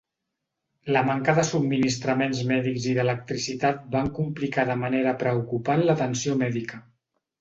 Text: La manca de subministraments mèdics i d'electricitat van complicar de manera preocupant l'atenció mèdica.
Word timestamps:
La 0.95 1.01
manca 1.09 1.33
de 1.39 1.41
subministraments 1.49 2.41
mèdics 2.51 2.87
i 2.93 2.95
d'electricitat 2.99 3.85
van 3.97 4.09
complicar 4.21 4.67
de 4.71 4.79
manera 4.87 5.17
preocupant 5.25 5.85
l'atenció 5.91 6.41
mèdica. 6.45 6.81